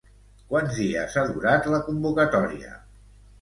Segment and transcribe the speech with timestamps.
[0.53, 2.73] Quants dies ha durat la convocatòria?